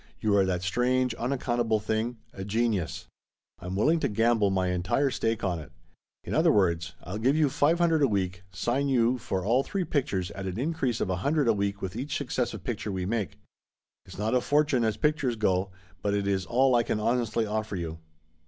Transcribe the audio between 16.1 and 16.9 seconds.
it is all I